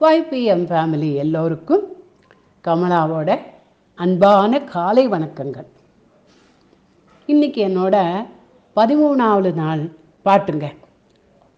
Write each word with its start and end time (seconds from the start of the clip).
YPM 0.00 0.64
family 0.70 1.14
எல்லோருக்கும் 1.14 1.84
கமலாவோட 2.64 3.40
அன்பான 3.94 4.60
காலை 4.60 5.08
வணக்கங்கள். 5.08 5.66
இன்னைக்கு 7.26 7.68
என்னோட 7.68 8.26
பதிமூணாவது 8.76 9.54
நாள் 9.54 9.90
பாட்டுங்க. 10.24 10.76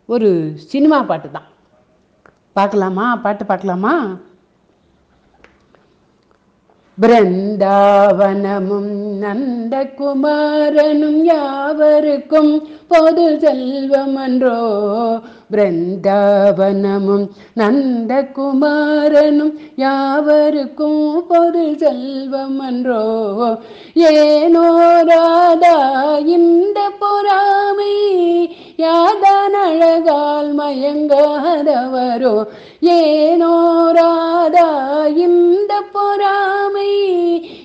ஒரு 0.07 0.53
சினிமா 0.57 1.03
பாட்டு 1.03 1.31
தான். 1.31 1.47
பார்க்கலாமா? 2.53 3.17
பாட்டு 3.17 3.45
பார்க்கலாமா? 3.45 4.17
பிருந்தாவனமும் 7.01 8.93
நந்தகுமாரனும் 9.25 11.23
யாவருக்கும் 11.23 12.69
பொது 12.89 13.39
செல்வமன்றோ 13.39 14.59
பிருந்தாவனமும் 15.53 17.27
நந்தகுமாரனும் 17.57 19.53
யாவருக்கும் 19.77 21.25
பொது 21.29 21.65
செல்வமன்றோ 21.79 23.03
ஏனோராதா 24.11 25.75
இந்த 26.27 26.79
பொறாமை? 26.99 27.95
யாதான் 28.79 29.57
அழகால் 29.63 30.53
மயங்காதவரோ 30.59 32.35
ஏனோராதா 32.81 34.67
இந்த 35.17 35.58
பொறாமை. 35.93 36.91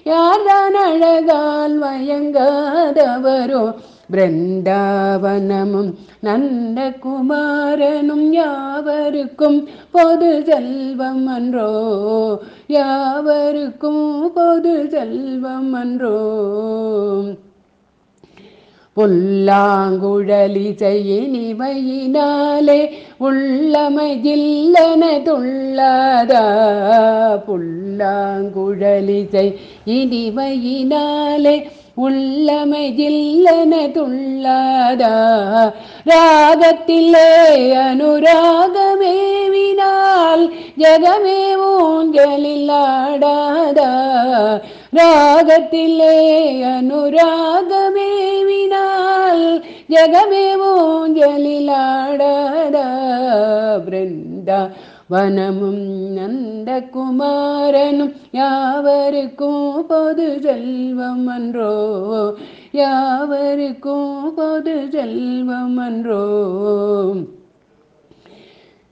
யார்தான் 0.03 0.75
அழகால் 0.75 1.81
மயங்காதவரோ 1.81 3.75
பிருந்தாவனமும் 4.11 5.93
நந்தகுமாரனும் 6.23 8.29
யாவருக்கும் 8.29 9.67
பொது 9.91 10.43
செல்வம் 10.45 11.27
அன்றோ? 11.27 12.39
யாவருக்கும் 12.67 14.31
பொது 14.33 14.89
செல்வம் 14.89 15.73
அன்றோ? 15.73 16.19
புல்லாங்குழலி 18.97 20.67
செய்யினிவையினாலே 20.81 22.79
உள்ளமையில்லன 23.27 25.03
துள்ளாதா 25.27 26.43
புல்லாங்குழலி 27.47 29.21
செய்யினிவையினாலே 29.33 30.35
உள்ளமையில்லன 31.97 33.73
துள்ளாதா 33.95 35.15
ராகத்திலே 36.09 37.27
அனுராகமேவினால் 37.83 38.85
ஜகமே 40.81 41.39
ஊஞ்சலில் 49.95 51.69
ஆடாதா 51.69 52.85
பிருந்தா 53.85 54.69
வனமும் 55.09 56.11
நந்த 56.11 56.81
குமாரனும் 56.81 58.13
யாவருக்கும் 58.31 59.85
பொது 59.87 60.39
செல்வம் 60.41 61.27
அன்றோ? 61.27 61.73
யாவருக்கும் 62.71 64.33
பொது 64.35 64.87
செல்வம் 64.91 65.77
அன்றோ? 65.77 66.23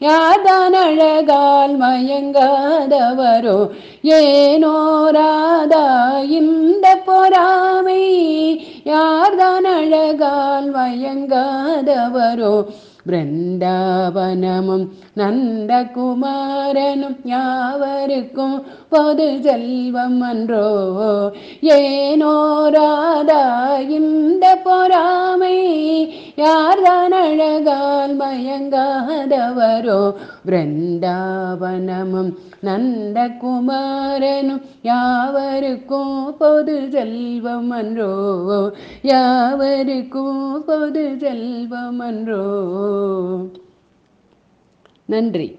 யாதான் 0.00 0.72
அழகால் 0.72 1.78
மயங்காதவரோ? 1.80 3.68
ஏனோராதா 4.02 5.84
இந்த 6.28 6.96
பொறாமை 7.04 7.71
யார்தான் 8.84 9.68
அழகால் 9.72 10.70
வயங்காதவரோ 10.74 12.54
பிருந்தாவனமும் 13.06 14.86
நந்தகுமாரனும் 15.16 17.16
யாவருக்கும் 17.32 18.64
பொது 18.88 19.42
செல்வம் 19.42 20.22
அன்றோ 20.22 20.66
ஏனோ 21.74 22.32
ராதா 22.74 23.40
இந்த 23.96 24.44
பொறாமை 24.64 25.56
யார்தான் 26.42 27.14
அழகால் 27.18 28.14
மயங்காதவரோ 28.18 30.00
பிருந்தாவனமும் 30.46 32.32
நந்தகுமாரனும் 32.66 34.60
யாவருக்கும் 34.84 36.36
பொது 36.38 36.88
செல்வம் 36.92 37.72
அன்றோ 37.72 38.10
யாவருக்கும் 39.04 40.64
பொது 40.66 41.04
செல்வம் 41.20 42.00
அன்றோ 42.00 42.42
நன்றி. 45.10 45.58